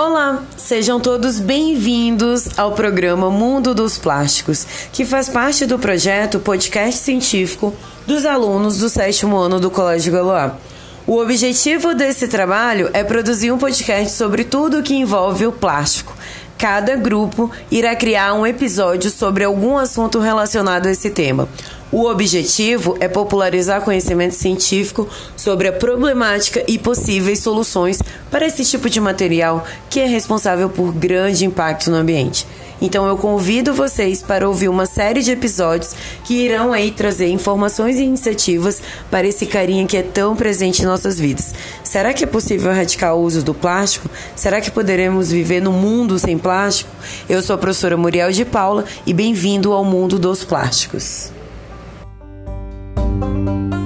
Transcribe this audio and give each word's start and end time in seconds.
Olá, 0.00 0.44
sejam 0.56 1.00
todos 1.00 1.40
bem-vindos 1.40 2.56
ao 2.56 2.70
programa 2.70 3.32
Mundo 3.32 3.74
dos 3.74 3.98
Plásticos, 3.98 4.64
que 4.92 5.04
faz 5.04 5.28
parte 5.28 5.66
do 5.66 5.76
projeto 5.76 6.38
Podcast 6.38 7.00
Científico 7.00 7.74
dos 8.06 8.24
alunos 8.24 8.78
do 8.78 8.88
sétimo 8.88 9.36
ano 9.36 9.58
do 9.58 9.72
Colégio 9.72 10.12
Galoá. 10.12 10.54
O 11.04 11.20
objetivo 11.20 11.96
desse 11.96 12.28
trabalho 12.28 12.88
é 12.92 13.02
produzir 13.02 13.50
um 13.50 13.58
podcast 13.58 14.12
sobre 14.12 14.44
tudo 14.44 14.78
o 14.78 14.82
que 14.84 14.94
envolve 14.94 15.48
o 15.48 15.50
plástico. 15.50 16.14
Cada 16.56 16.94
grupo 16.94 17.50
irá 17.68 17.96
criar 17.96 18.34
um 18.34 18.46
episódio 18.46 19.10
sobre 19.10 19.42
algum 19.42 19.76
assunto 19.76 20.20
relacionado 20.20 20.86
a 20.86 20.92
esse 20.92 21.10
tema. 21.10 21.48
O 21.90 22.04
objetivo 22.04 22.98
é 23.00 23.08
popularizar 23.08 23.80
conhecimento 23.80 24.34
científico 24.34 25.08
sobre 25.34 25.68
a 25.68 25.72
problemática 25.72 26.62
e 26.68 26.78
possíveis 26.78 27.38
soluções 27.38 28.02
para 28.30 28.46
esse 28.46 28.62
tipo 28.62 28.90
de 28.90 29.00
material 29.00 29.66
que 29.88 29.98
é 29.98 30.06
responsável 30.06 30.68
por 30.68 30.92
grande 30.92 31.46
impacto 31.46 31.90
no 31.90 31.96
ambiente. 31.96 32.46
Então 32.80 33.06
eu 33.06 33.16
convido 33.16 33.72
vocês 33.72 34.22
para 34.22 34.46
ouvir 34.46 34.68
uma 34.68 34.84
série 34.84 35.22
de 35.22 35.32
episódios 35.32 35.94
que 36.24 36.34
irão 36.34 36.74
aí 36.74 36.90
trazer 36.90 37.28
informações 37.28 37.96
e 37.96 38.04
iniciativas 38.04 38.82
para 39.10 39.26
esse 39.26 39.46
carinha 39.46 39.86
que 39.86 39.96
é 39.96 40.02
tão 40.02 40.36
presente 40.36 40.82
em 40.82 40.84
nossas 40.84 41.18
vidas. 41.18 41.54
Será 41.82 42.12
que 42.12 42.22
é 42.22 42.26
possível 42.26 42.70
erradicar 42.70 43.16
o 43.16 43.22
uso 43.22 43.42
do 43.42 43.54
plástico? 43.54 44.10
Será 44.36 44.60
que 44.60 44.70
poderemos 44.70 45.30
viver 45.30 45.62
no 45.62 45.72
mundo 45.72 46.18
sem 46.18 46.36
plástico? 46.36 46.90
Eu 47.28 47.40
sou 47.40 47.54
a 47.54 47.58
professora 47.58 47.96
Muriel 47.96 48.30
de 48.30 48.44
Paula 48.44 48.84
e 49.06 49.14
bem-vindo 49.14 49.72
ao 49.72 49.84
mundo 49.84 50.18
dos 50.18 50.44
plásticos. 50.44 51.37
thank 53.20 53.72
you 53.72 53.77